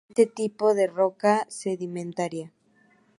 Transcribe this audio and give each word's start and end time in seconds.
Es 0.15 0.25
un 0.25 0.33
tipo 0.33 0.73
de 0.73 0.87
roca 0.87 1.45
sedimentaria. 1.47 2.51